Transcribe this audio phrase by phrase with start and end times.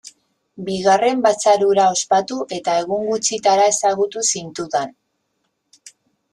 [0.69, 4.99] Bigarren batzar hura ospatu, eta egun gutxitara ezagutu zintudan.